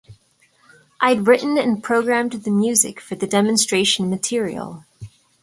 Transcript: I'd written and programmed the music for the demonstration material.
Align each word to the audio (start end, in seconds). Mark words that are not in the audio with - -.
I'd 0.99 1.27
written 1.27 1.59
and 1.59 1.83
programmed 1.83 2.33
the 2.33 2.49
music 2.49 2.99
for 2.99 3.13
the 3.13 3.27
demonstration 3.27 4.09
material. 4.09 4.83